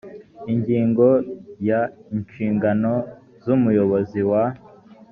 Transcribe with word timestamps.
ingingo 0.53 1.07
ya 1.69 1.81
inshingano 2.17 2.93
z 3.43 3.45
umuyobozi 3.55 4.19
wa 4.29 4.43